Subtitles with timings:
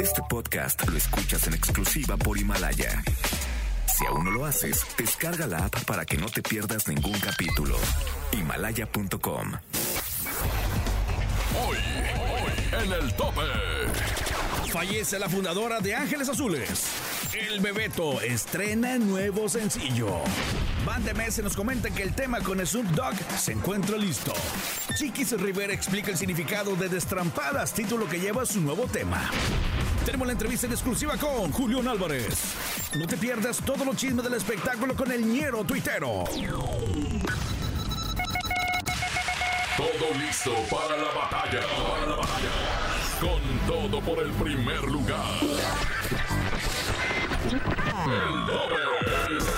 [0.00, 3.02] Este podcast lo escuchas en exclusiva por Himalaya.
[3.86, 7.76] Si aún no lo haces, descarga la app para que no te pierdas ningún capítulo.
[8.32, 9.52] Himalaya.com.
[11.66, 13.40] Hoy, hoy, en el tope.
[14.72, 16.86] Fallece la fundadora de Ángeles Azules.
[17.32, 20.20] El Bebeto estrena nuevo sencillo.
[20.84, 24.32] Van de Mes nos comenta que el tema con Snoop Dogg se encuentra listo.
[24.94, 29.30] Chiquis Rivera explica el significado de Destrampadas, título que lleva su nuevo tema.
[30.08, 32.54] Tenemos la entrevista en exclusiva con Julián Álvarez.
[32.96, 36.24] No te pierdas todos los chismes del espectáculo con el ñero tuitero.
[39.76, 41.60] Todo listo para la batalla.
[43.20, 45.26] Con todo por el primer lugar.
[48.06, 49.57] El doble.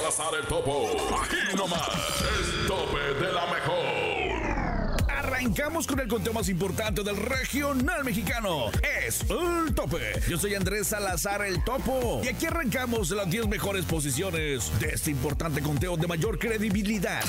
[0.00, 0.88] Salazar el Topo.
[1.22, 1.82] Aquí nomás.
[2.22, 5.06] El tope de la mejor.
[5.10, 8.70] Arrancamos con el conteo más importante del regional mexicano.
[8.98, 10.18] Es el tope.
[10.26, 12.22] Yo soy Andrés Salazar el Topo.
[12.24, 17.22] Y aquí arrancamos las 10 mejores posiciones de este importante conteo de mayor credibilidad.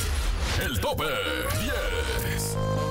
[0.63, 1.03] El tope
[2.23, 2.90] 10.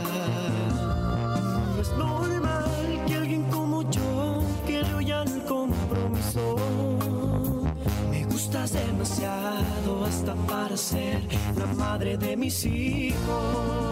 [10.47, 11.21] Para ser
[11.57, 13.90] la madre de mis hijos.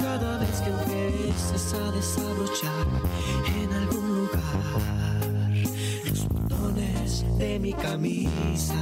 [0.00, 2.86] Cada vez que empieces a desabrochar
[3.60, 5.50] en algún lugar
[6.04, 8.74] los botones de mi camisa.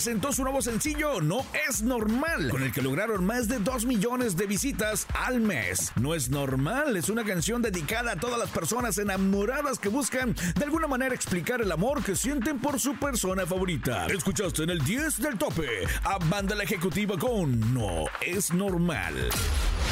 [0.00, 4.34] Presentó su nuevo sencillo No es normal, con el que lograron más de 2 millones
[4.34, 5.92] de visitas al mes.
[5.96, 10.64] No es normal, es una canción dedicada a todas las personas enamoradas que buscan de
[10.64, 14.06] alguna manera explicar el amor que sienten por su persona favorita.
[14.06, 15.68] Escuchaste en el 10 del tope
[16.02, 19.28] a Banda La Ejecutiva con No es normal.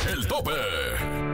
[0.08, 0.52] El tope.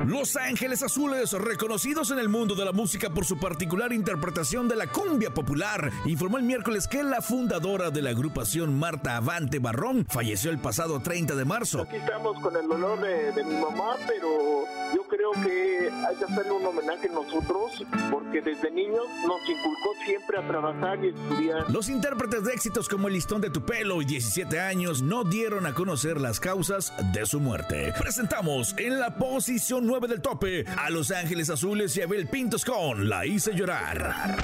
[0.06, 4.76] Los Ángeles Azules, reconocidos en el mundo de la música por su particular interpretación de
[4.76, 10.06] la cumbia popular, informó el miércoles que la fundadora de la agrupación Marta Avante Barrón
[10.08, 11.82] falleció el pasado 30 de marzo.
[11.82, 16.24] Aquí estamos con el dolor de, de mi mamá, pero yo creo que hay que
[16.24, 21.70] hacerle un homenaje nosotros, porque desde niños nos inculcó siempre a trabajar y estudiar.
[21.70, 25.66] Los intérpretes de éxitos como El listón de tu pelo y 17 años no dieron
[25.66, 27.92] a conocer las causas de su muerte.
[27.98, 33.08] Presentamos en la posición 9 del tope a Los Ángeles Azules y Abel Pintos con
[33.08, 34.36] La hice llorar.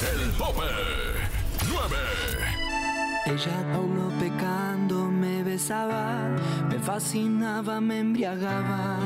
[0.00, 0.62] El tope
[1.68, 1.96] 9.
[3.26, 6.28] Ella aún no pecando me besaba,
[6.68, 8.98] me fascinaba, me embriagaba,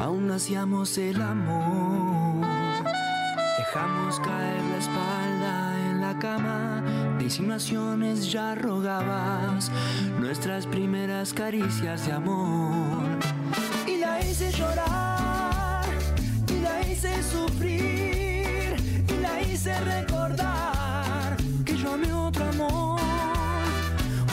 [0.00, 2.46] aún hacíamos el amor.
[3.58, 6.84] Dejamos caer la espalda en la cama,
[7.20, 9.70] de insinuaciones ya rogabas
[10.18, 13.18] nuestras primeras caricias de amor.
[13.86, 15.84] Y la hice llorar,
[16.48, 18.74] y la hice sufrir,
[19.06, 23.00] y la hice recordar que yo amé otro amor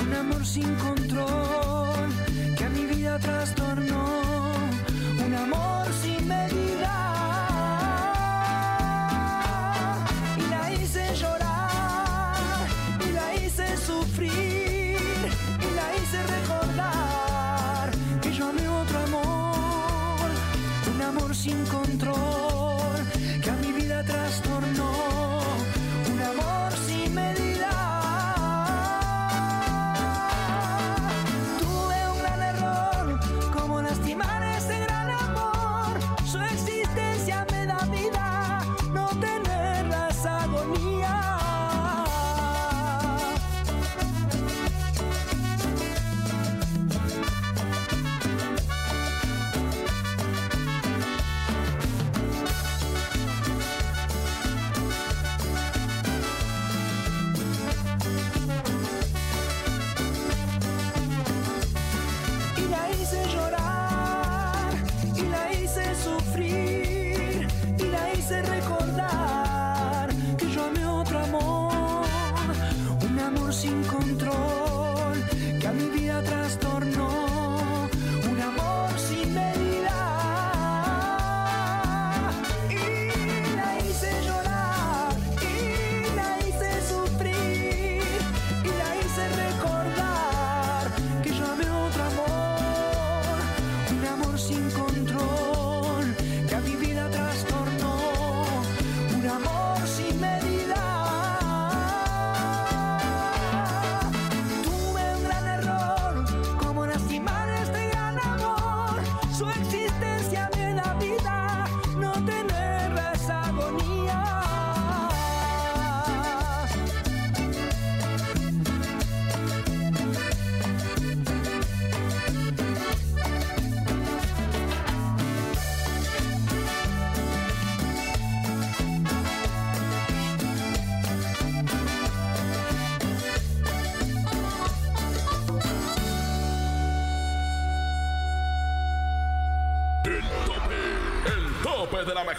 [0.01, 2.09] un amor sin control
[2.57, 4.21] que a mi vida trastornó,
[5.25, 6.66] un amor sin medida.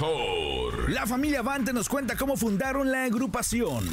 [0.09, 0.91] Mejor.
[0.91, 3.89] La familia Avante nos cuenta cómo fundaron la agrupación.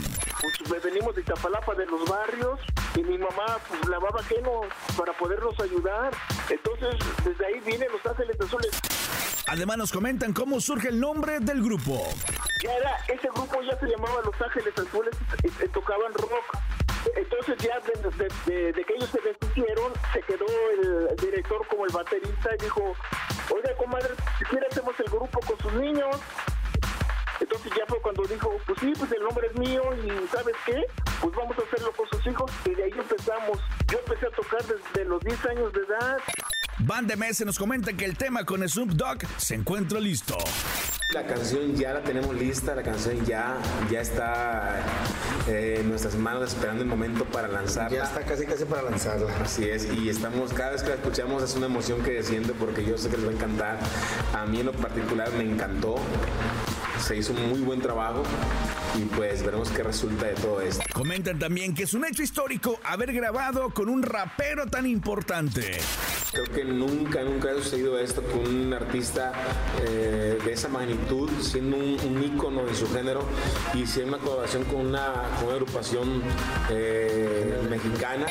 [0.68, 2.60] Pues venimos de Iztapalapa de los barrios
[2.96, 4.62] y mi mamá pues lavaba queno
[4.98, 6.12] para podernos ayudar.
[6.50, 8.72] Entonces desde ahí vienen los Ángeles Azules.
[9.48, 12.02] Además nos comentan cómo surge el nombre del grupo.
[12.64, 16.58] Ya era, ese grupo ya se llamaba Los Ángeles Azules, y, y tocaban rock.
[17.16, 22.64] Entonces ya de, que ellos se deshicieron, se quedó el director como el baterista y
[22.64, 22.94] dijo,
[23.54, 26.18] oiga comadre, si quiere hacemos el grupo con sus niños.
[27.40, 30.86] Entonces ya fue cuando dijo, pues sí, pues el nombre es mío y ¿sabes qué?
[31.22, 33.60] Pues vamos a hacerlo con sus hijos y de ahí empezamos.
[33.92, 36.18] Yo empecé a tocar desde los 10 años de edad.
[36.80, 40.38] Van de Mese nos comenta que el tema con Snoop Dogg se encuentra listo.
[41.14, 43.58] La canción ya la tenemos lista, la canción ya,
[43.92, 44.82] ya está
[45.48, 47.98] eh, en nuestras manos esperando el momento para lanzarla.
[47.98, 49.32] Ya está casi casi para lanzarla.
[49.42, 52.84] Así es, y estamos, cada vez que la escuchamos es una emoción que desciende porque
[52.84, 53.80] yo sé que les va a encantar.
[54.34, 55.96] A mí en lo particular me encantó,
[57.06, 58.24] se hizo un muy buen trabajo
[58.96, 60.84] y pues veremos qué resulta de todo esto.
[60.92, 65.78] Comentan también que es un hecho histórico haber grabado con un rapero tan importante.
[66.32, 69.34] Creo que nunca, nunca ha sucedido esto con un artista
[69.84, 73.24] eh, de esa magnitud, siendo un, un ícono en su género
[73.76, 76.24] y siendo una colaboración con una, con una agrupación
[76.72, 78.26] eh, mexicana.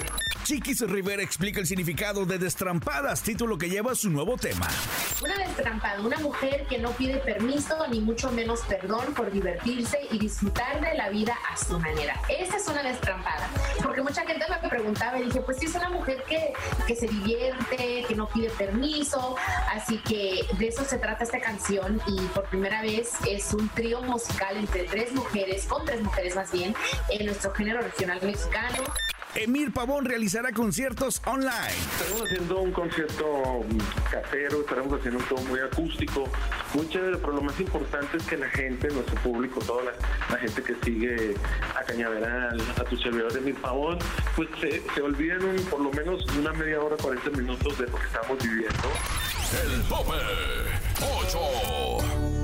[0.44, 4.68] Chiquis Rivera explica el significado de Destrampadas, título que lleva su nuevo tema.
[5.22, 10.18] Una destrampada, una mujer que no pide permiso ni mucho menos perdón por divertirse y
[10.18, 12.20] disfrutar de la vida a su manera.
[12.28, 13.48] Esa es una destrampada.
[13.82, 16.52] Porque mucha gente me preguntaba y dije, pues sí, es una mujer que,
[16.86, 19.36] que se divierte, que no pide permiso.
[19.74, 24.02] Así que de eso se trata esta canción y por primera vez es un trío
[24.02, 26.74] musical entre tres mujeres, con tres mujeres más bien,
[27.08, 28.84] en nuestro género regional mexicano.
[29.36, 31.74] Emir Pavón realizará conciertos online.
[31.92, 33.64] Estaremos haciendo un concierto
[34.10, 36.24] casero, estaremos haciendo un todo muy acústico,
[36.72, 39.82] muy chévere, pero lo más importante es que la gente, nuestro público, toda
[40.30, 41.34] la, gente que sigue
[41.74, 43.98] a Cañaveral, a tu servidor de Emir Pavón,
[44.36, 47.96] pues se, se olviden un, por lo menos una media hora, 40 minutos de lo
[47.96, 48.88] que estamos viviendo.
[49.62, 50.12] El tope
[51.00, 52.43] 8.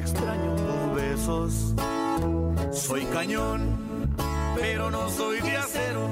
[0.00, 1.74] extraño tus besos.
[2.72, 3.80] Soy cañón
[4.56, 6.08] pero no soy de acero.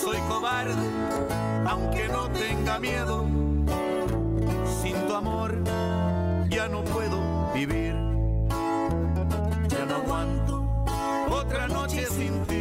[0.00, 0.88] Soy cobarde,
[1.66, 3.26] aunque no tenga miedo.
[4.82, 5.54] Sin tu amor
[6.48, 7.94] ya no puedo vivir.
[9.68, 10.84] Ya no aguanto
[11.30, 12.51] otra noche sin ti.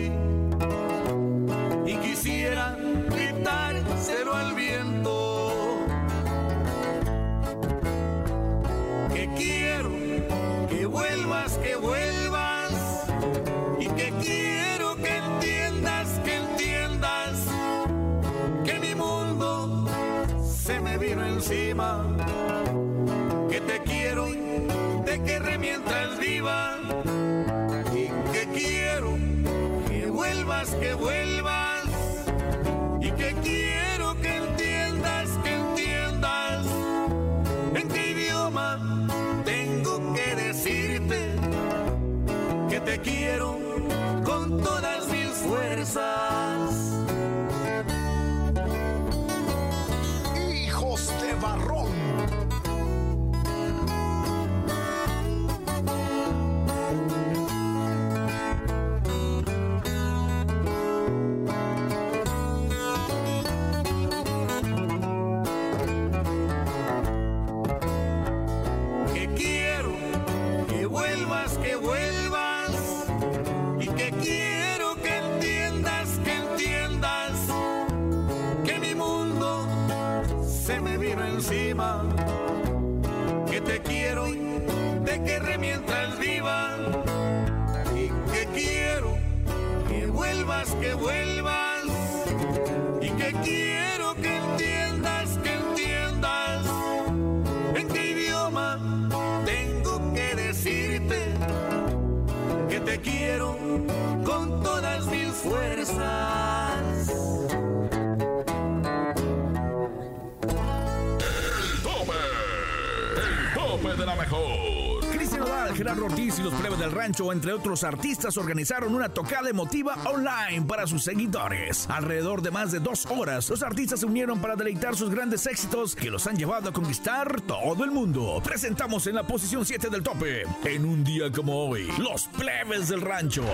[117.02, 121.90] Rancho, entre otros artistas, organizaron una tocada emotiva online para sus seguidores.
[121.90, 125.96] Alrededor de más de dos horas, los artistas se unieron para deleitar sus grandes éxitos
[125.96, 128.40] que los han llevado a conquistar todo el mundo.
[128.44, 133.02] Presentamos en la posición 7 del tope, en un día como hoy, los plebes del
[133.02, 133.46] rancho.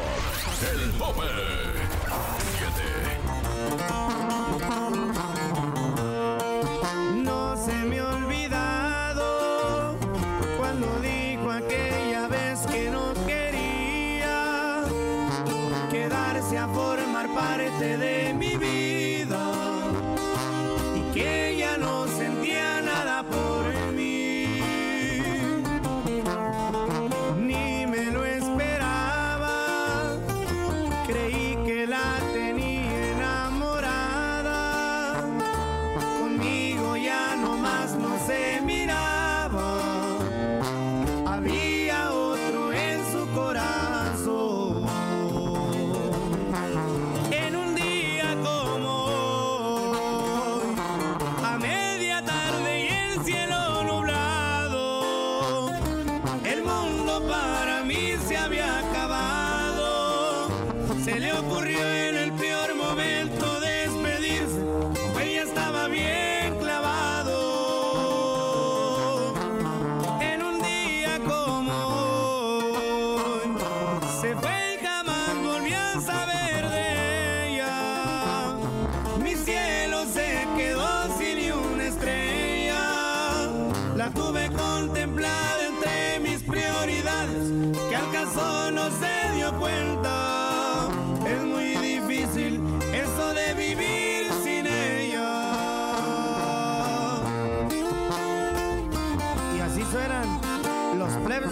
[0.74, 1.22] El tope
[2.60, 4.17] 7.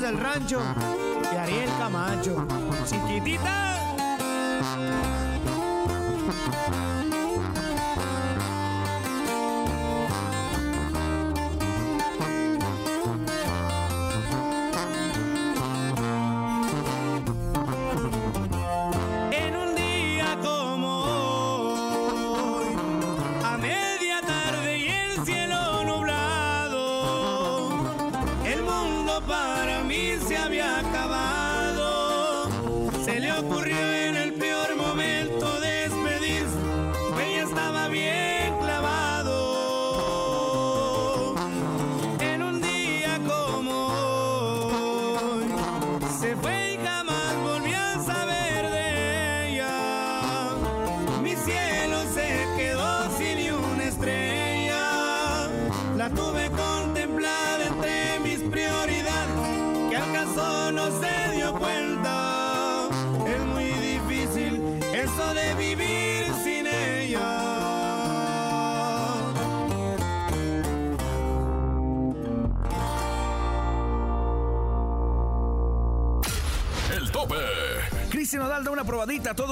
[0.05, 0.61] Del rancho
[1.33, 2.45] y Ariel Camacho.
[2.85, 3.74] Chiquitita.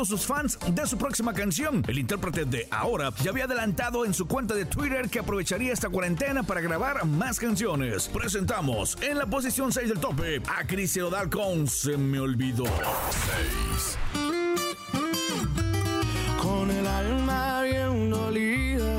[0.03, 1.83] Todos sus fans de su próxima canción.
[1.87, 5.89] El intérprete de Ahora ya había adelantado en su cuenta de Twitter que aprovecharía esta
[5.89, 8.09] cuarentena para grabar más canciones.
[8.09, 12.65] Presentamos en la posición 6 del tope a Cristian Nodal con Se me olvidó.
[12.65, 13.97] 6.
[16.41, 18.97] con el alma bien dolida.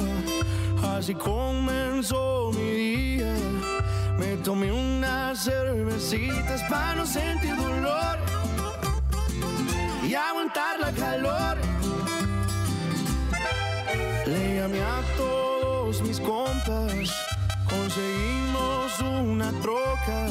[0.96, 3.34] Así comenzó mi día.
[4.18, 8.43] Me tomé unas cervecitas para no sentir dolor
[10.16, 11.56] aguantar la calor.
[14.26, 17.10] Le llamé a todos mis compas,
[17.68, 20.26] conseguimos una troca.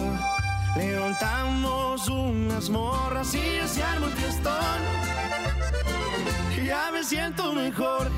[0.75, 5.13] Levantamos unas morras y ya se armó el fiestón
[6.73, 8.09] ya me siento mejor.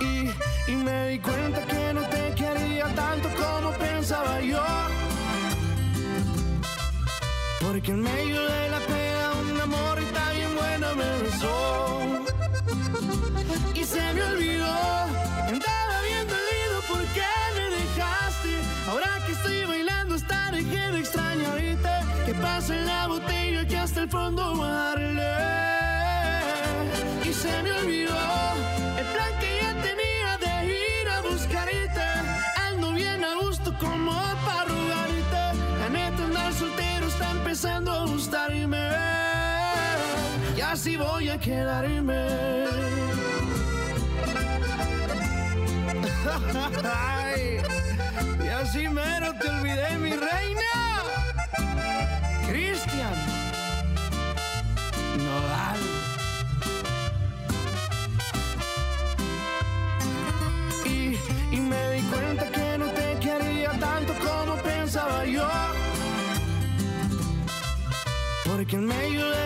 [0.00, 4.64] Y, y me di cuenta que no te quería tanto como pensaba yo.
[7.60, 9.05] Porque en medio de la bien
[13.74, 14.64] Y se me olvidó,
[15.48, 17.22] andaba bien dolido porque
[17.54, 18.62] me dejaste.
[18.88, 21.90] Ahora que estoy bailando hasta dejé de extrañarte.
[22.24, 25.56] Que pasa en la botella que hasta el fondo darle
[27.24, 28.16] y se me olvidó
[28.98, 32.00] el plan que ya tenía de ir a buscarte.
[32.68, 34.12] Ando bien a gusto como
[34.44, 35.58] para rogarte.
[35.80, 39.15] La neta andar soltero está empezando a gustarme.
[40.76, 42.26] Así voy a quedarme.
[46.84, 47.62] Ay,
[48.44, 50.72] y así mero te olvidé, mi reina.
[52.46, 53.14] Cristian
[55.16, 55.80] Nodal.
[60.84, 61.18] y,
[61.56, 65.48] y me di cuenta que no te quería tanto como pensaba yo.
[68.44, 69.45] Porque en medio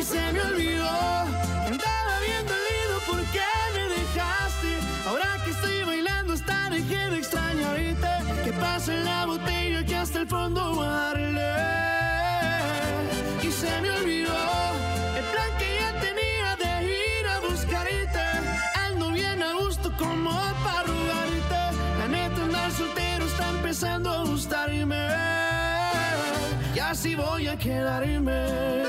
[0.00, 3.42] Y se me olvidó, andaba bien dolido porque
[3.74, 4.78] me dejaste.
[5.06, 8.08] Ahora que estoy bailando hasta dejé de extrañarte.
[8.42, 11.52] Que pasa en la botella que hasta el fondo darle.
[13.42, 14.38] Y se me olvidó
[15.18, 18.24] el plan que ya tenía de ir a buscarte.
[18.86, 20.30] Ando bien a gusto como
[20.64, 21.76] para rogarte.
[21.98, 25.08] La neta andar soltero está empezando a gustarme.
[26.74, 28.79] Y así voy a quedarme.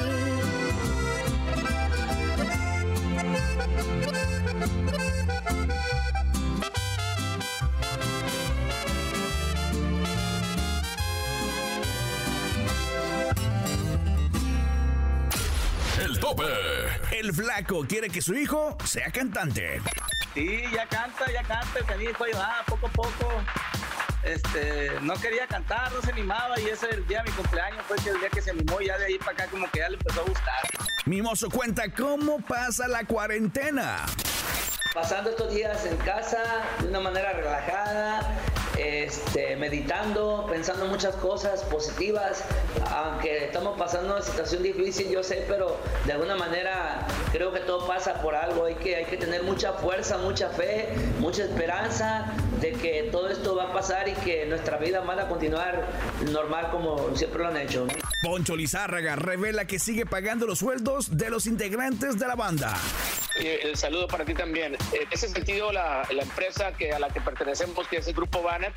[16.00, 16.44] El tope.
[17.12, 19.82] El flaco quiere que su hijo sea cantante.
[20.34, 23.44] Sí, ya canta, ya canta, el hijo ahí va, poco a poco.
[24.24, 27.98] Este, no quería cantar, no se animaba y ese el día de mi cumpleaños fue
[27.98, 29.98] el día que se animó y ya de ahí para acá como que ya le
[29.98, 30.91] empezó a gustar.
[31.06, 34.06] Mimoso cuenta cómo pasa la cuarentena.
[34.94, 36.38] Pasando estos días en casa
[36.80, 38.38] de una manera relajada,
[38.82, 42.44] este, meditando, pensando muchas cosas positivas,
[42.90, 47.88] aunque estamos pasando una situación difícil, yo sé, pero de alguna manera creo que todo
[47.88, 50.90] pasa por algo, hay que, hay que tener mucha fuerza, mucha fe,
[51.20, 55.28] mucha esperanza de que todo esto va a pasar y que nuestra vida van a
[55.28, 55.86] continuar
[56.32, 57.88] normal como siempre lo han hecho.
[58.22, 62.78] Poncho Lizárraga revela que sigue pagando los sueldos de los integrantes de la banda.
[63.48, 64.76] El saludo para ti también.
[64.94, 68.74] En ese sentido, la, empresa que, a la que pertenecemos, que es el Grupo Banner,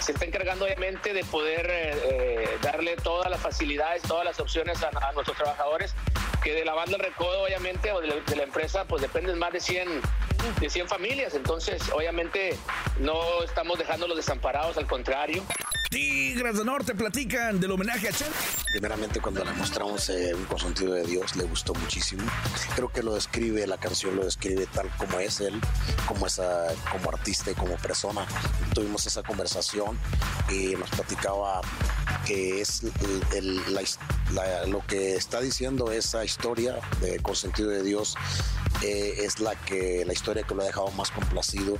[0.00, 5.12] se está encargando obviamente de poder eh, darle todas las facilidades, todas las opciones a,
[5.12, 5.94] nuestros trabajadores,
[6.42, 9.52] que de la banda Recodo, obviamente, o de la, de la empresa, pues dependen más
[9.52, 9.88] de 100,
[10.60, 11.34] de 100 familias.
[11.34, 12.56] Entonces, obviamente,
[12.98, 15.42] no estamos dejándolos desamparados, al contrario.
[15.90, 18.28] Tigres del Norte platican del homenaje a Chen.
[18.72, 22.22] Primeramente cuando le mostramos eh, un consentido de Dios le gustó muchísimo.
[22.74, 25.58] Creo que lo describe, la canción lo describe tal como es él,
[26.06, 28.26] como, esa, como artista y como persona.
[28.74, 29.98] Tuvimos esa conversación
[30.50, 31.62] y nos platicaba
[32.26, 38.14] que es el- el- lo que está diciendo esa historia de consentido de Dios
[38.82, 41.78] eh, es la que la historia que lo ha dejado más complacido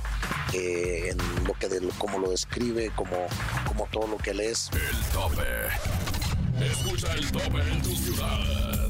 [0.53, 3.15] eh, en lo que de cómo lo describe, como,
[3.67, 4.69] como todo lo que él es.
[4.73, 5.43] El tope.
[6.65, 8.89] Escucha el tope en tu ciudad.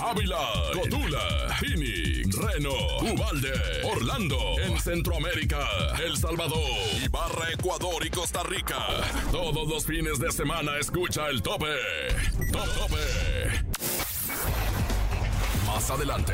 [0.00, 3.52] Ávila, Cotula, Phoenix, Reno, Ubalde,
[3.84, 5.66] Orlando, en Centroamérica,
[6.04, 6.60] El Salvador,
[7.04, 8.78] Ibarra, Ecuador y Costa Rica.
[9.30, 11.66] Todos los fines de semana escucha el tope.
[12.52, 12.96] Top tope.
[15.66, 16.32] Más adelante,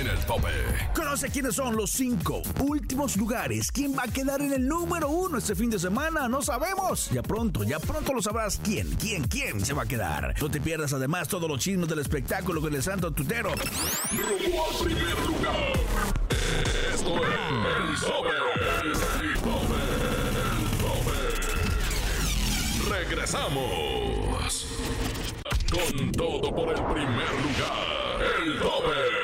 [0.00, 0.48] en el tope.
[0.94, 3.72] Conoce quiénes son los cinco últimos lugares.
[3.72, 6.28] ¿Quién va a quedar en el número uno este fin de semana?
[6.28, 7.10] No sabemos.
[7.10, 10.34] Ya pronto, ya pronto lo sabrás quién, quién, quién se va a quedar.
[10.40, 13.50] No te pierdas además todos los chismes del espectáculo con el Santo Tutero.
[13.50, 15.72] Rumbo al primer lugar.
[16.94, 18.30] Esto es el tope.
[18.84, 18.94] El
[19.40, 19.76] tope.
[20.52, 21.18] El tope.
[22.90, 24.66] Regresamos.
[25.70, 27.98] Con todo por el primer lugar.
[28.44, 29.17] El tope.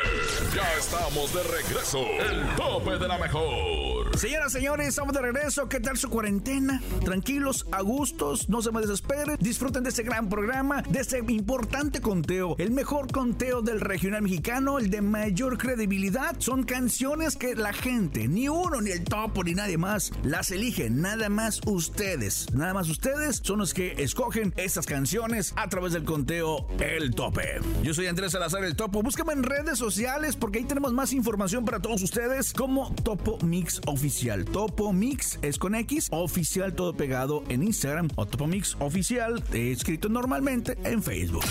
[0.55, 1.99] Ya estamos de regreso.
[1.99, 4.04] El tope de la mejor.
[4.17, 5.69] Señoras, señores, estamos de regreso.
[5.69, 6.81] ¿Qué tal su cuarentena?
[7.05, 9.37] Tranquilos, a gustos, no se me desesperen.
[9.41, 12.55] Disfruten de este gran programa, de este importante conteo.
[12.59, 16.37] El mejor conteo del regional mexicano, el de mayor credibilidad.
[16.39, 21.01] Son canciones que la gente, ni uno, ni el topo, ni nadie más, las eligen.
[21.01, 22.47] Nada más ustedes.
[22.55, 27.61] Nada más ustedes son los que escogen estas canciones a través del conteo El Tope.
[27.83, 29.03] Yo soy Andrés Salazar El Topo.
[29.03, 33.81] Búscame en redes sociales porque ahí tenemos más información para todos ustedes como Topo Mix
[33.87, 34.04] Oficial.
[34.53, 39.73] Topo Mix es con X, oficial todo pegado en Instagram o Topo Mix Oficial eh,
[39.73, 41.45] escrito normalmente en Facebook.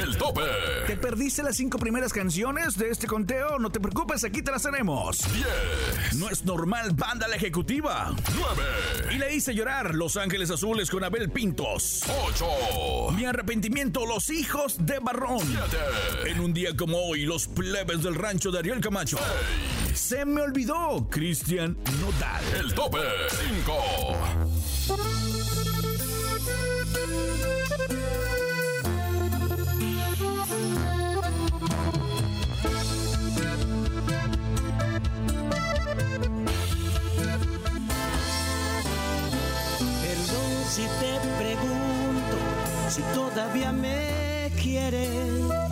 [0.00, 0.40] El tope.
[0.86, 3.58] ¿Te perdiste las cinco primeras canciones de este conteo?
[3.58, 5.18] No te preocupes, aquí te las tenemos.
[5.18, 6.14] 10.
[6.14, 8.14] No es normal, banda la ejecutiva.
[8.34, 9.14] 9.
[9.14, 12.04] Y le hice llorar Los Ángeles Azules con Abel Pintos.
[12.26, 13.10] 8.
[13.14, 15.40] Mi arrepentimiento, los hijos de Barrón.
[15.40, 16.30] 7.
[16.30, 19.18] En un día como hoy, los plebes del rancho de Ariel Camacho.
[20.12, 22.44] Se me olvidó, Cristian Nodal.
[22.60, 22.98] El tope.
[23.30, 23.72] 5.
[40.02, 42.36] Perdón si te pregunto
[42.90, 45.71] si todavía me quieres.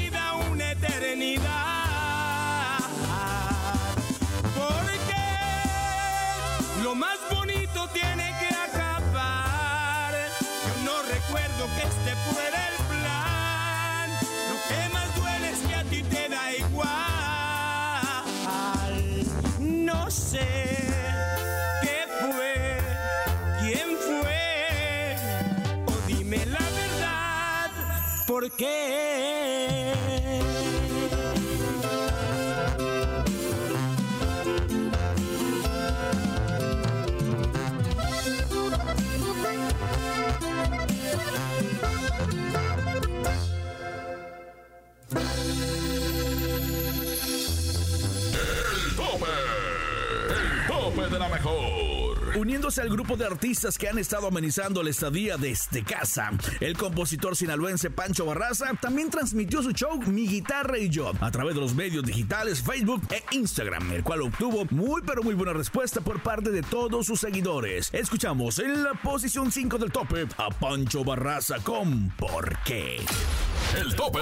[28.51, 29.93] ¿por qué?
[48.33, 49.25] El tope.
[50.29, 52.00] El tope de la mejor.
[52.35, 57.35] Uniéndose al grupo de artistas que han estado amenizando la estadía desde casa, el compositor
[57.35, 61.75] sinaloense Pancho Barraza también transmitió su show Mi Guitarra y Yo a través de los
[61.75, 66.51] medios digitales Facebook e Instagram, el cual obtuvo muy pero muy buena respuesta por parte
[66.51, 67.89] de todos sus seguidores.
[67.93, 73.01] Escuchamos en la posición 5 del tope a Pancho Barraza con ¿Por qué?
[73.79, 74.19] El tope.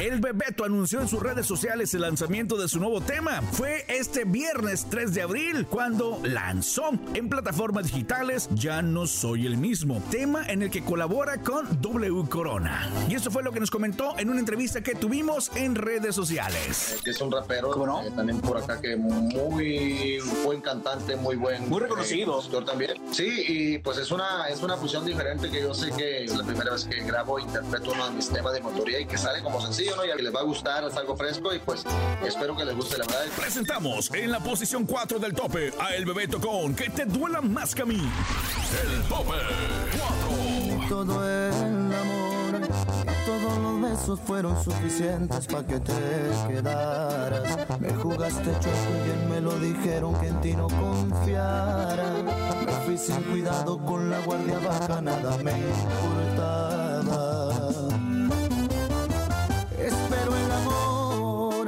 [0.00, 3.42] El Bebeto anunció en sus redes sociales el lanzamiento de su nuevo tema.
[3.52, 9.56] Fue este viernes 3 de abril cuando lanzó en plataformas digitales Ya no soy el
[9.56, 12.88] mismo, tema en el que colabora con W Corona.
[13.08, 16.98] Y eso fue lo que nos comentó en una entrevista que tuvimos en redes sociales.
[17.04, 21.80] que es un rapero eh, también por acá que muy buen cantante muy buen Muy
[21.80, 22.40] reconocido.
[22.40, 26.24] eh, también sí y pues es una es una fusión diferente que yo sé que
[26.24, 29.06] es la primera vez que grabo e interpreto uno de mis temas de motoría y
[29.06, 31.54] que sale como sencillo no y a que les va a gustar es algo fresco
[31.54, 31.84] y pues
[32.26, 36.04] espero que les guste la verdad Presentamos en la posición 4 del tope a El
[36.04, 38.00] Bebeto con Que te duela más que a mí.
[38.82, 39.34] El tope
[40.78, 40.88] 4.
[40.88, 42.32] todo el amor
[43.26, 45.92] todos los besos fueron suficientes para que te
[46.48, 47.80] quedaras.
[47.80, 52.12] Me jugaste chueco y bien me lo dijeron que en ti no confiara.
[52.66, 57.51] Me fui sin cuidado con la guardia baja, nada me importaba.
[59.84, 61.64] Espero el amor,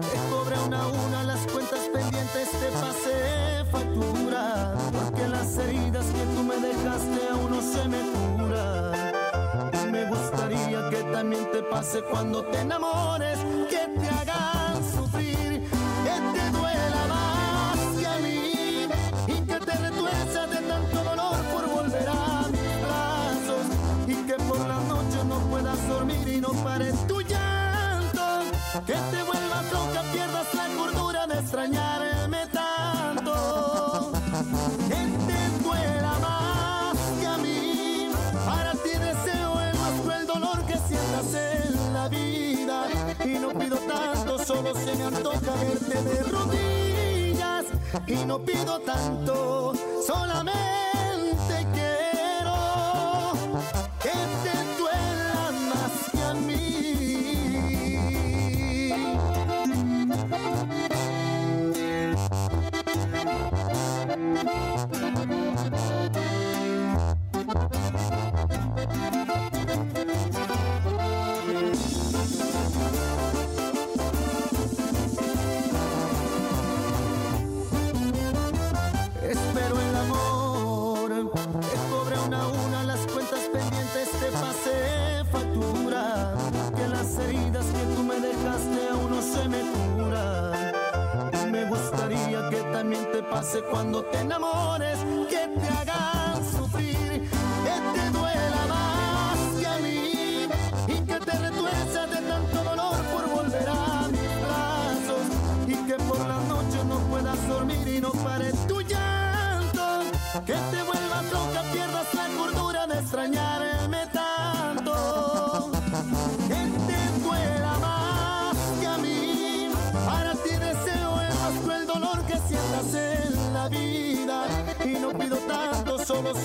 [0.00, 4.74] te cobre una a una las cuentas pendientes, te pasé factura.
[4.92, 9.90] Porque las heridas que tú me dejaste aún no se me curan.
[9.90, 15.62] Me gustaría que también te pase cuando te enamores, que te hagan sufrir,
[16.04, 18.88] que te duela más que a mí
[19.26, 23.66] y que te retuerzas de tanto dolor por volver a mis brazos
[24.06, 27.15] y que por las noches no puedas dormir y no pares llanto,
[28.84, 34.12] que te vuelvas loca, pierdas la cordura de extrañarme tanto,
[34.88, 34.94] que
[35.26, 38.10] te duela más que a mí,
[38.44, 42.86] para ti deseo el más cruel dolor que sientas en la vida.
[43.24, 47.64] Y no pido tanto, solo se me antoja verte de rodillas.
[48.06, 49.72] Y no pido tanto,
[50.06, 51.05] solamente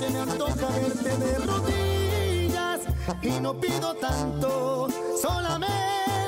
[0.02, 2.82] se me antoja verte de rodillas.
[3.22, 4.88] Y no pido tanto,
[5.22, 6.21] solamente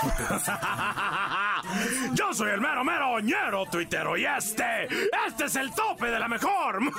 [2.14, 4.88] Yo soy el mero mero ñero tuitero y este,
[5.26, 6.80] este es el tope de la mejor.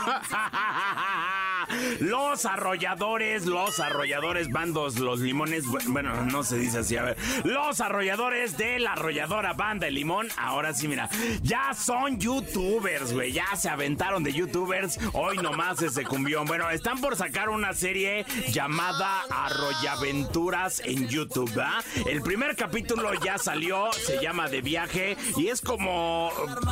[1.99, 7.17] Los arrolladores, los arrolladores bandos, los limones, bu- bueno, no se dice así, a ver.
[7.43, 11.09] Los arrolladores de la arrolladora banda de limón, ahora sí, mira,
[11.41, 16.45] ya son youtubers, güey, ya se aventaron de youtubers, hoy nomás ese cumbión.
[16.45, 21.81] Bueno, están por sacar una serie llamada Arroyaventuras en YouTube, ¿ah?
[22.07, 26.31] El primer capítulo ya salió, se llama De Viaje y es como,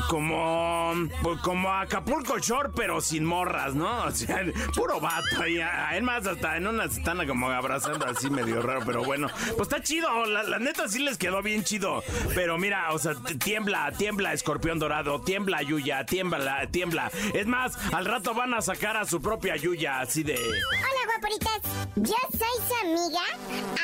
[0.09, 3.89] como, pues, como Acapulco Shore, pero sin morras, ¿no?
[4.09, 4.41] O sea,
[4.75, 5.59] puro vato ahí.
[5.59, 10.25] Además, hasta en unas están como abrazando así medio raro, pero bueno, pues está chido.
[10.25, 12.01] La, la neta sí les quedó bien chido.
[12.33, 17.11] Pero mira, o sea, tiembla, tiembla Escorpión Dorado, tiembla Yuya, tiembla, tiembla.
[17.33, 20.35] Es más, al rato van a sacar a su propia Yuya, así de.
[20.35, 21.61] Hola guaporitas,
[21.95, 23.25] yo soy su amiga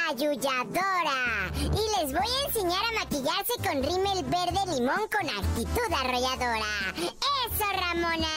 [0.10, 6.94] Ayulladora y les voy a enseñar a maquillarse con rímel verde limón con actitud arrolladora.
[6.96, 8.28] ¡Eso, Ramona!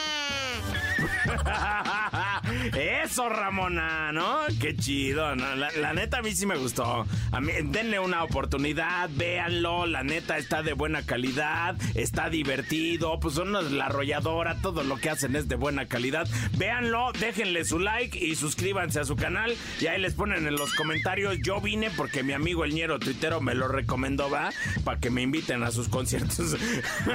[2.75, 4.39] Eso, Ramona, ¿no?
[4.59, 5.55] Qué chido, ¿no?
[5.55, 7.05] La, neta a mí sí me gustó.
[7.31, 9.85] A mí, denle una oportunidad, véanlo.
[9.85, 13.19] La neta está de buena calidad, está divertido.
[13.19, 16.27] Pues son la arrolladora, todo lo que hacen es de buena calidad.
[16.57, 19.55] Véanlo, déjenle su like y suscríbanse a su canal.
[19.79, 21.37] Y ahí les ponen en los comentarios.
[21.43, 24.51] Yo vine porque mi amigo el ñero tuitero me lo recomendó, ¿va?
[24.83, 26.57] Para que me inviten a sus conciertos.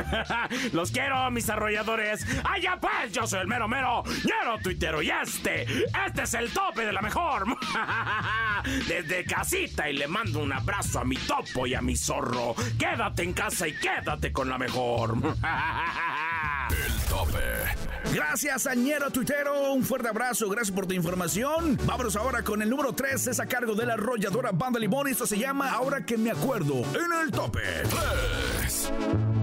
[0.73, 2.27] los quiero, mis arrolladores.
[2.45, 3.13] ¡Allá pues!
[3.13, 5.11] Yo soy el mero mero ñero tuitero y
[5.45, 6.23] este.
[6.23, 7.45] Es el tope de la mejor.
[8.89, 12.55] Desde casita y le mando un abrazo a mi topo y a mi zorro.
[12.79, 15.17] Quédate en casa y quédate con la mejor.
[16.71, 17.39] El tope.
[18.15, 19.73] Gracias, Añero Tuitero.
[19.73, 20.49] Un fuerte abrazo.
[20.49, 21.79] Gracias por tu información.
[21.85, 23.27] Vámonos ahora con el número 3.
[23.27, 25.09] Es a cargo de la arrolladora Banda Limón.
[25.09, 26.83] Esto se llama Ahora que me acuerdo.
[26.95, 27.61] En el tope
[28.61, 29.34] 3.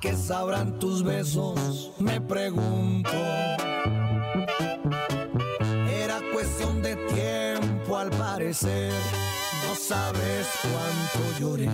[0.00, 1.92] Qué sabrán tus besos?
[1.98, 3.10] Me pregunto.
[5.90, 8.92] Era cuestión de tiempo al parecer.
[9.66, 11.70] No sabes cuánto lloré.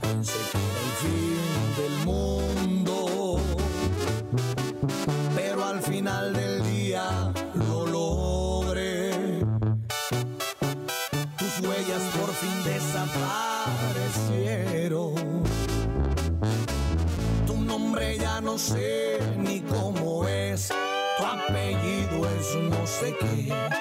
[0.00, 3.25] Pensé que el fin del mundo.
[23.02, 23.75] Es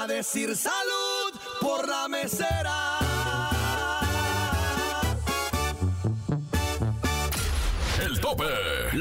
[0.00, 2.69] a decir salud por la mesera.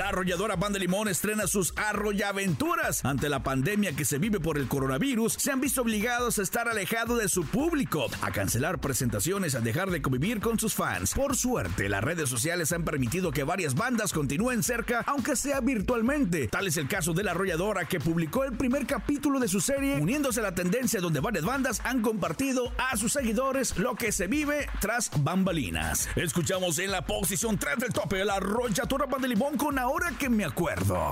[0.10, 3.06] La arrolladora Pan de Limón estrena sus arrollaventuras.
[3.06, 6.68] Ante la pandemia que se vive por el coronavirus, se han visto obligados a estar
[6.68, 11.14] alejados de su público, a cancelar presentaciones, a dejar de convivir con sus fans.
[11.14, 16.48] Por suerte, las redes sociales han permitido que varias bandas continúen cerca, aunque sea virtualmente.
[16.48, 20.02] Tal es el caso de la arrolladora que publicó el primer capítulo de su serie,
[20.02, 24.26] uniéndose a la tendencia donde varias bandas han compartido a sus seguidores lo que se
[24.26, 26.10] vive tras bambalinas.
[26.16, 30.30] Escuchamos en la posición 3 del tope la arrolladora Pan de Limón con Ahora que
[30.30, 31.12] me acuerdo.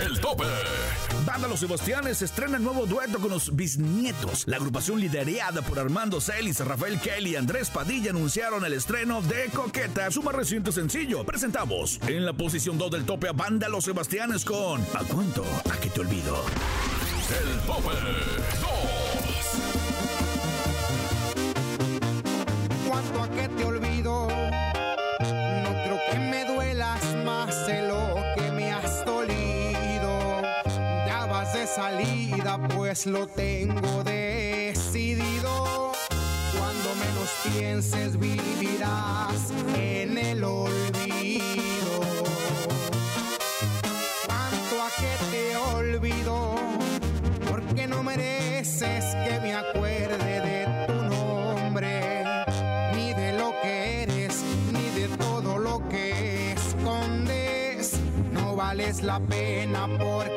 [0.00, 0.44] El tope.
[1.26, 4.46] Banda Los Sebastianes estrena nuevo dueto con los bisnietos.
[4.46, 9.50] La agrupación liderada por Armando Celis, Rafael Kelly y Andrés Padilla anunciaron el estreno de
[9.54, 11.24] Coqueta, su más reciente sencillo.
[11.24, 15.44] Presentamos en la posición 2 del tope a Banda Los Sebastianes con ¿A cuánto?
[15.70, 16.44] ¿A que te olvido?
[17.28, 17.96] El tope.
[22.88, 23.79] cuanto a que te olvido.
[32.90, 35.92] Pues lo tengo decidido.
[36.58, 42.00] Cuando menos pienses, vivirás en el olvido.
[44.26, 46.56] Cuanto a que te olvido,
[47.48, 52.24] porque no mereces que me acuerde de tu nombre
[52.96, 58.00] ni de lo que eres, ni de todo lo que escondes.
[58.32, 60.29] No vales la pena porque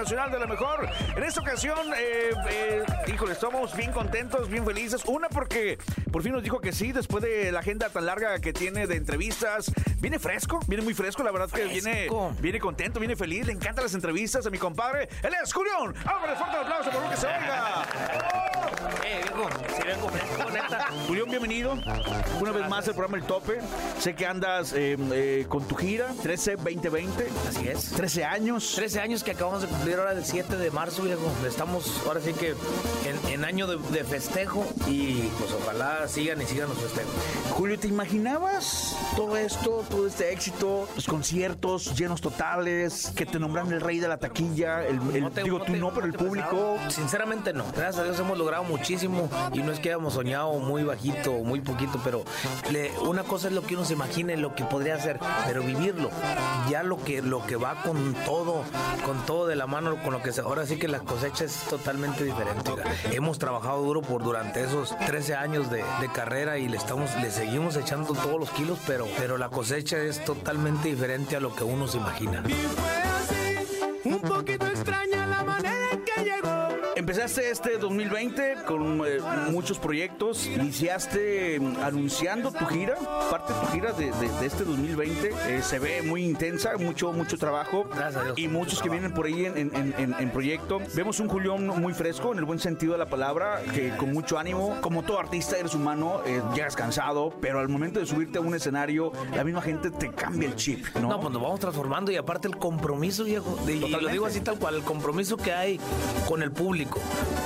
[0.00, 0.88] internacional de la mejor.
[1.16, 2.82] En esta ocasión, eh, eh,
[3.12, 5.02] híjole, estamos bien contentos, bien felices.
[5.06, 5.78] Una porque
[6.10, 8.96] por fin nos dijo que sí, después de la agenda tan larga que tiene de
[8.96, 9.70] entrevistas.
[9.98, 12.08] Viene fresco, viene muy fresco, la verdad que viene,
[12.40, 15.08] viene contento, viene feliz, le encantan las entrevistas a mi compadre.
[15.22, 15.94] Él es Julián.
[16.06, 18.29] Álvarez, fuerte el aplauso por lo que se oiga.
[19.94, 20.86] Neta.
[21.08, 21.72] Julián, bienvenido.
[22.40, 23.58] Una vez más el programa El Tope.
[23.98, 27.08] Sé que andas eh, eh, con tu gira 13-2020.
[27.48, 27.90] Así es.
[27.90, 28.72] 13 años.
[28.76, 31.22] 13 años que acabamos de cumplir ahora el 7 de marzo, viejo.
[31.46, 36.46] Estamos ahora sí que en, en año de, de festejo y pues ojalá sigan y
[36.46, 37.10] sigan los festejos.
[37.50, 43.72] Julio, ¿te imaginabas todo esto, todo este éxito, los conciertos llenos totales, que te nombran
[43.72, 44.86] el rey de la taquilla?
[44.86, 46.74] El, el- te- digo, no tú te- no, pero el público.
[46.76, 46.90] pensaba.
[46.90, 47.64] Sinceramente no.
[47.72, 51.60] Gracias a Dios hemos logrado muchísimo y no es que hayamos soñado muy bajito, muy
[51.60, 52.24] poquito, pero
[52.70, 55.62] le- una cosa es lo que uno se imagina y lo que podría hacer, pero
[55.62, 56.10] vivirlo.
[56.70, 58.62] Ya lo que lo que va con todo,
[59.04, 61.54] con todo de la mano, con lo que se, ahora sí que la cosecha es
[61.68, 62.70] totalmente diferente.
[63.12, 67.30] Hemos trabajado duro por durante esos 13 años de, de carrera y le estamos le
[67.30, 71.64] seguimos echando todos los kilos, pero pero la cosecha es totalmente diferente a lo que
[71.64, 72.42] uno se imagina.
[74.04, 74.66] Un poquito
[77.10, 79.18] Empezaste este 2020 con eh,
[79.50, 82.94] muchos proyectos, iniciaste mm, anunciando tu gira,
[83.28, 87.12] parte de tu gira de, de- de este 2020, eh, se ve muy intensa, mucho
[87.12, 87.84] mucho trabajo
[88.36, 90.80] y muchos que vienen por ahí en, en- en- en proyecto.
[90.94, 94.38] Vemos un Julián muy fresco, en el buen sentido de la palabra, que con mucho
[94.38, 98.40] ánimo, como todo artista eres humano, eh, llegas cansado, pero al momento de subirte a
[98.40, 101.08] un escenario, la misma gente te cambia el chip, ¿no?
[101.08, 103.58] No, pues nos vamos transformando y aparte el compromiso, viejo.
[103.66, 105.80] y lo digo así tal cual, el compromiso que hay
[106.28, 106.99] con el público,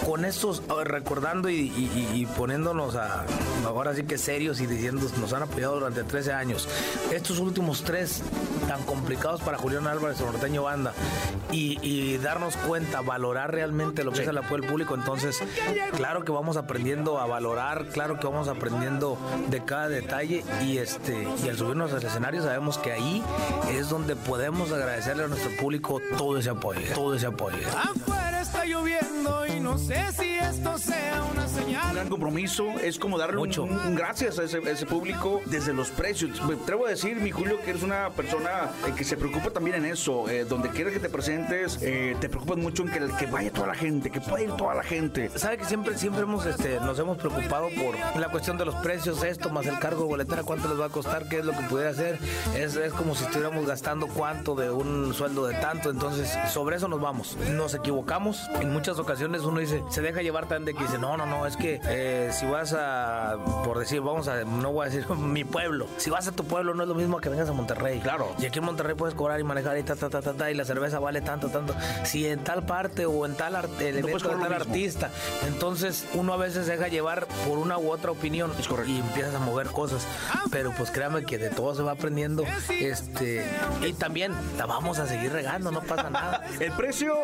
[0.06, 3.24] con estos, recordando y poniéndonos a,
[3.66, 6.68] ahora sí que serios y diciendo, nos han apoyado durante 13 años.
[7.12, 8.22] Estos últimos tres
[8.68, 10.92] tan complicados para Julián Álvarez, el norteño banda,
[11.52, 15.38] y, y darnos cuenta, valorar realmente lo que es el apoyo del público, entonces,
[15.96, 21.28] claro que vamos aprendiendo a valorar, claro que vamos aprendiendo de cada detalle y este
[21.44, 23.22] y al subirnos al escenario sabemos que ahí
[23.70, 27.56] es donde podemos agradecerle a nuestro público todo ese apoyo, todo ese apoyo.
[27.76, 31.94] Afuera está lloviendo y no sé si esto sea una Un señal.
[31.94, 35.72] gran compromiso, es como darle un, un- un gracias a ese, a ese público desde
[35.72, 36.40] los precios.
[36.42, 38.53] Me atrevo a decir, mi Julio, que eres una persona
[38.86, 40.28] eh, que se preocupa también en eso.
[40.28, 43.74] eh, donde quiera que te presentes, eh, te preocupas mucho en que, vaya toda la
[43.74, 45.30] gente, que pueda ir toda la gente.
[45.36, 49.22] Sabe que siempre siempre hemos este nos hemos preocupado por la cuestión de los precios,
[49.22, 51.62] esto más el cargo de boletera, cuánto les va a costar, qué es lo que
[51.68, 52.18] pudiera hacer.
[52.56, 56.88] Es, es como si estuviéramos gastando cuánto de un sueldo de tanto, entonces sobre eso
[56.88, 57.36] nos vamos.
[57.50, 58.48] Nos equivocamos.
[58.60, 61.46] En muchas ocasiones uno dice, se deja llevar tan de que dice, no, no, no,
[61.46, 65.44] es que eh, si vas a, por decir, vamos a, no voy a decir mi
[65.44, 68.00] pueblo, si vas a tu pueblo no es lo mismo que vengas a Monterrey.
[68.00, 68.34] Claro.
[68.44, 70.54] Y aquí en Monterrey puedes cobrar y manejar y ta, ta, ta, ta, ta, y
[70.54, 71.74] la cerveza vale tanto, tanto.
[72.04, 75.08] Si en tal parte o en tal art- el No evento de tal artista,
[75.46, 78.52] entonces uno a veces deja llevar por una u otra opinión
[78.86, 80.06] y empiezas a mover cosas.
[80.50, 82.44] Pero pues créame que de todo se va aprendiendo.
[82.68, 83.46] Este,
[83.80, 86.44] y también la vamos a seguir regando, no pasa nada.
[86.60, 87.14] El precio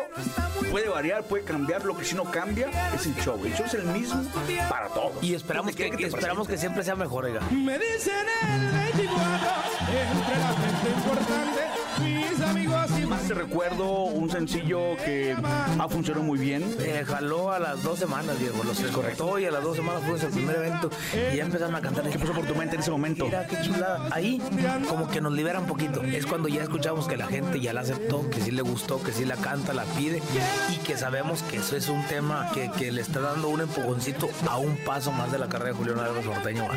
[0.71, 1.85] puede variar, puede cambiar.
[1.85, 3.39] Lo que si no cambia es el show.
[3.45, 4.23] El show es el mismo
[4.67, 5.11] para todos.
[5.21, 7.41] Y esperamos que, esperamos que siempre sea mejor, oiga.
[7.51, 9.49] Me dicen el 24
[9.91, 11.61] entre la gente importante,
[12.01, 15.35] mis amigos y Más te recuerdo un sencillo que
[15.79, 16.63] ha funcionado muy bien.
[16.79, 18.63] Eh, jaló a las dos semanas, Diego.
[18.63, 20.89] Los correctó y a las dos semanas fue el primer evento
[21.33, 22.09] y ya empezaron a cantar.
[22.09, 23.25] ¿Qué pasó por tu mente en ese momento?
[23.25, 24.07] Mira qué chulada.
[24.11, 24.41] Ahí
[24.87, 26.01] como que nos libera un poquito.
[26.03, 29.11] Es cuando ya escuchamos que la gente ya la aceptó, que sí le gustó, que
[29.11, 30.21] sí la canta, la pide
[30.69, 34.29] y que sabemos que eso es un tema que, que le está dando un empujoncito
[34.49, 36.67] a un paso más de la carrera de Julián Álvarez Norteño.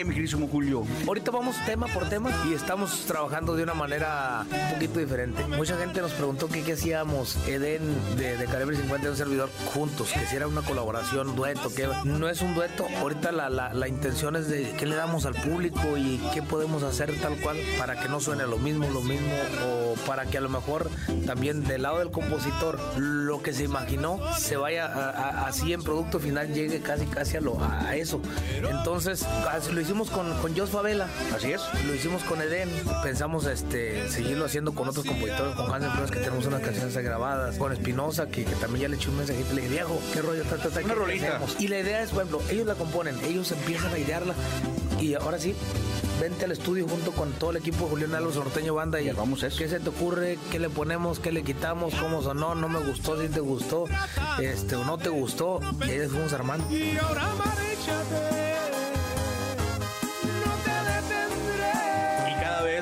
[0.00, 0.86] ¿Qué sigue, mi queridísimo Julio?
[1.06, 5.44] Ahorita vamos tema por tema y estamos trabajando de una manera un poquito diferente.
[5.46, 7.82] Mucha gente nos preguntó que qué hacíamos Eden
[8.16, 11.86] de, de Calibre 50 y un servidor juntos, que si era una colaboración, dueto, que
[12.04, 12.86] no es un dueto.
[13.00, 16.82] Ahorita la, la- la intención es de qué le damos al público y qué podemos
[16.82, 19.28] hacer tal cual para que no suene lo mismo, lo mismo,
[19.66, 20.88] o para que a lo mejor
[21.26, 25.82] también del lado del compositor lo que se imaginó se vaya a- a- así en
[25.82, 28.22] producto final llegue casi casi a, lo, a eso.
[28.66, 31.08] Entonces, así lo hicimos con, con Jos Favela.
[31.34, 31.60] Así es.
[31.86, 32.70] Lo hicimos con Eden.
[33.02, 37.56] Pensamos este seguirlo haciendo con otros compositores, con Hansen Flores, que tenemos unas canciones grabadas,
[37.56, 39.52] con Espinosa, que, que también ya le eché un mensajito.
[39.52, 41.28] Le dije, viejo, qué rollo, ta, ta, ta, Una ¿qué rolita.
[41.36, 44.34] hacemos?" Y la idea es, por ejemplo, ellos la componen, ellos empiezan a idearla.
[45.00, 45.54] Y ahora sí,
[46.20, 49.42] vente al estudio junto con todo el equipo de Julián Álvarez Norteño Banda y vamos
[49.42, 49.58] eso.
[49.58, 50.38] ¿Qué se te ocurre?
[50.52, 51.18] ¿Qué le ponemos?
[51.18, 51.94] ¿Qué le quitamos?
[51.96, 52.54] ¿Cómo sonó?
[52.54, 53.20] ¿No me gustó?
[53.20, 53.86] ¿Si te gustó?
[54.40, 55.58] Este, ¿O no te gustó?
[55.84, 56.70] Y ahí fuimos armando.
[56.70, 57.22] Y ahora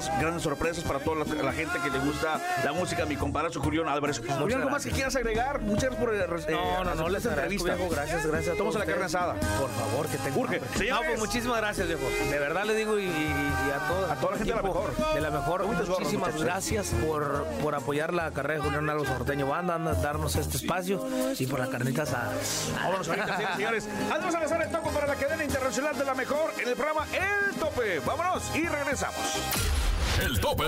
[0.08, 3.04] grandes, grandes sorpresas para toda la, la gente que le gusta la música.
[3.06, 4.20] Mi compadre Julián Álvarez.
[4.20, 5.60] Julián, ¿algo más que quieras agregar?
[5.60, 7.74] Muchas gracias por eh, No, no, no, les entrevista.
[7.74, 8.48] viejo, gracias, gracias.
[8.48, 9.34] a Estamos a la todos carne asada.
[9.34, 10.60] Por favor, que tengan Urge.
[10.90, 12.02] No, pues muchísimas gracias, viejo.
[12.30, 14.62] De verdad le digo y, y- y a, todo, A toda la gente de la
[14.62, 15.14] mejor.
[15.14, 15.66] De la mejor.
[15.66, 20.56] Muchas Muchísimas gracias por, por apoyar la carrera de Julián Álvarez Norteño Banda, darnos este
[20.56, 21.04] espacio
[21.38, 22.32] y por la carnita asada.
[22.74, 23.88] Vámonos ahorita, señores, señores.
[24.12, 27.54] Andrés Salazar el toco para la cadena internacional de la mejor en el programa El
[27.56, 28.00] Tope.
[28.00, 29.16] Vámonos y regresamos.
[30.24, 30.64] El tope.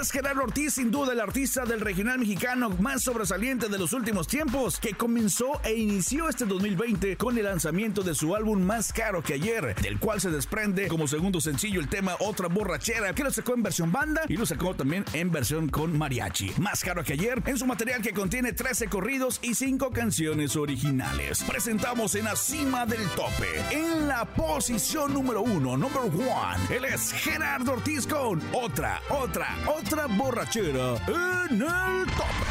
[0.00, 4.26] Es Gerardo Ortiz, sin duda el artista del regional mexicano más sobresaliente de los últimos
[4.26, 9.22] tiempos, que comenzó e inició este 2020 con el lanzamiento de su álbum Más Caro
[9.22, 13.30] que Ayer, del cual se desprende como segundo sencillo el tema Otra Borrachera, que lo
[13.30, 16.52] sacó en versión banda y lo sacó también en versión con mariachi.
[16.58, 21.44] Más Caro que Ayer, en su material que contiene 13 corridos y 5 canciones originales.
[21.44, 27.12] Presentamos en la cima del tope, en la posición número uno, number one, él es
[27.12, 32.46] Gerardo Ortiz con Otra, Otra, Otra Borrachera en el tope.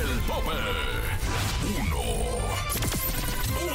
[0.00, 0.54] El tope.
[1.80, 2.02] Uno.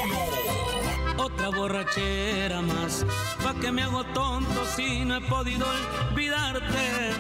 [0.04, 1.26] Uno.
[1.26, 3.06] Otra borrachera más,
[3.44, 5.66] pa' que me hago tonto si no he podido
[6.12, 7.12] olvidarte.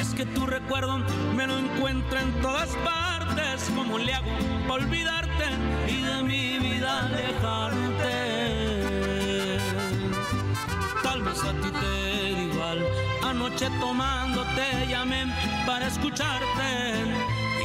[0.00, 0.96] Es que tu recuerdo
[1.36, 3.70] me lo encuentro en todas partes.
[3.76, 4.30] ¿Cómo le hago
[4.66, 5.44] pa' olvidarte
[5.86, 8.08] y de mi vida alejarte?
[11.02, 13.03] Tal vez a ti te da igual.
[13.24, 15.24] Anoche tomando te llamé
[15.66, 16.68] para escucharte.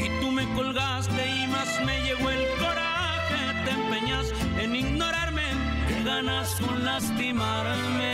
[0.01, 3.41] Y tú me colgaste y más me llegó el coraje.
[3.65, 5.43] Te empeñas en ignorarme.
[5.87, 8.13] Que ganas con lastimarme.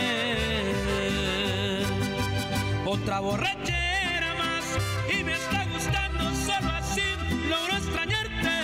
[2.84, 4.64] Otra borrachera más
[5.12, 7.02] y me está gustando solo así
[7.48, 8.54] logro extrañarte.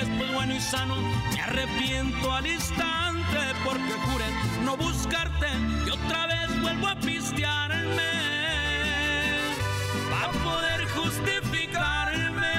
[0.00, 0.96] Después bueno y sano
[1.34, 3.01] me arrepiento al instante
[3.64, 4.26] porque juré
[4.64, 5.46] no buscarte
[5.86, 8.02] y otra vez vuelvo a pistearme
[10.10, 12.52] para poder justificarme.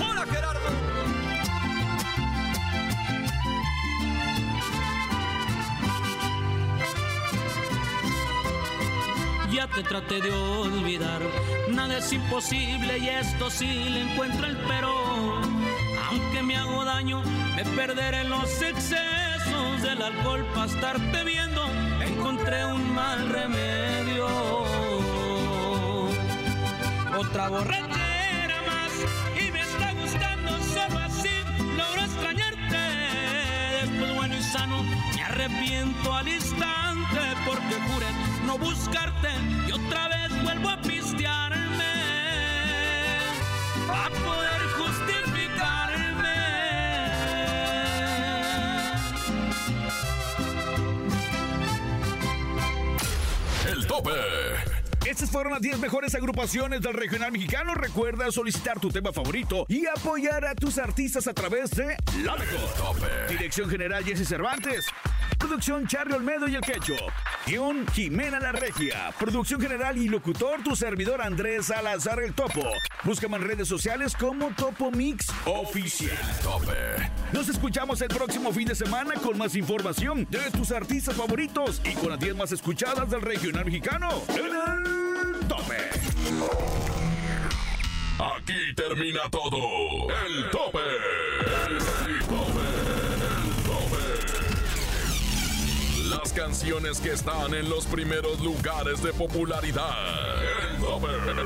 [0.00, 0.60] Hola Gerardo.
[9.52, 11.20] Ya te traté de olvidar,
[11.88, 14.92] nada es imposible y esto sí le encuentro el pero.
[16.08, 17.22] Aunque me hago daño,
[17.56, 21.64] me perderé en los excesos del alcohol para estarte viendo.
[22.00, 24.26] Encontré un mal remedio.
[27.18, 28.92] Otra borrachera más
[29.40, 31.34] y me está gustando solo así
[31.76, 32.82] logro extrañarte.
[33.82, 34.84] Después bueno y sano
[35.16, 38.06] me arrepiento al instante porque juré
[38.46, 39.28] no buscarte
[39.68, 40.81] y otra vez vuelvo a
[44.02, 46.34] para poder justificarme.
[53.70, 54.10] El tope.
[55.06, 57.74] Estas fueron las 10 mejores agrupaciones del regional mexicano.
[57.74, 63.28] Recuerda solicitar tu tema favorito y apoyar a tus artistas a través de La Mejor.
[63.28, 64.86] Dirección General Jesse Cervantes.
[65.42, 66.94] Producción Charlie Olmedo y El Quecho.
[67.46, 69.10] Guión Jimena La Regia.
[69.18, 72.62] Producción general y locutor tu servidor Andrés Salazar El Topo.
[73.02, 76.16] Búscame en redes sociales como Topo Mix Oficial.
[77.32, 81.94] Nos escuchamos el próximo fin de semana con más información de tus artistas favoritos y
[81.94, 84.22] con las 10 más escuchadas del regional mexicano.
[84.28, 85.76] En el tope.
[88.36, 89.58] Aquí termina todo.
[90.26, 91.31] El tope.
[96.34, 99.90] Canciones que están en los primeros lugares de popularidad.
[100.70, 101.08] El tope.
[101.08, 101.36] El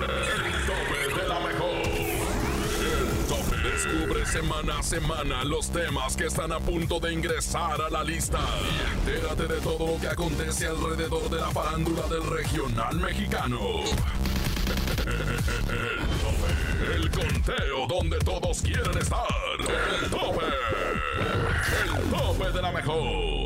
[0.65, 1.71] tope de la mejor.
[1.83, 3.57] El tope.
[3.69, 8.39] Descubre semana a semana los temas que están a punto de ingresar a la lista.
[8.39, 13.59] Y entérate de todo lo que acontece alrededor de la farándula del regional mexicano.
[15.01, 16.95] El tope.
[16.95, 19.27] El conteo donde todos quieren estar.
[20.01, 20.45] El tope.
[21.97, 23.46] El tope de la mejor.